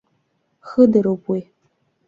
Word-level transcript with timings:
Хыдароуп 0.69 1.23
уи. 1.33 1.41